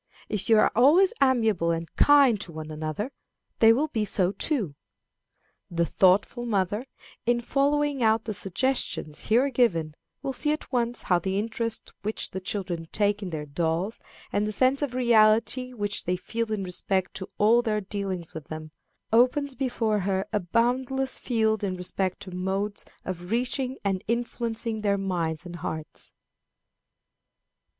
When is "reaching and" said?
23.29-24.03